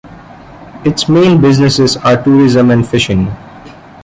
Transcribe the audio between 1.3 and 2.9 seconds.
businesses are tourism and